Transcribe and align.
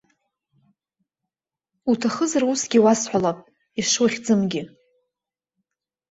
Уҭахызар 1.89 2.43
усгьы 2.51 2.79
уасҳәалап, 2.85 3.39
ишухьӡымгьы. 3.79 4.63